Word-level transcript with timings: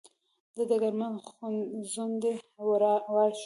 د 0.55 0.57
ډګرمن 0.69 1.13
ځونډي 1.91 2.33
وار 3.13 3.31
شو. 3.37 3.39